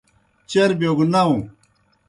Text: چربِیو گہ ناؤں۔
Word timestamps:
چربِیو 0.49 0.91
گہ 0.97 1.05
ناؤں۔ 1.11 1.41